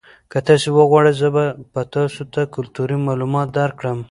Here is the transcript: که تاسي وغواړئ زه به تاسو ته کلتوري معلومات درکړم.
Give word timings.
که 0.31 0.37
تاسي 0.47 0.69
وغواړئ 0.77 1.13
زه 1.21 1.27
به 1.35 1.81
تاسو 1.95 2.21
ته 2.33 2.41
کلتوري 2.55 2.97
معلومات 3.07 3.47
درکړم. 3.59 3.99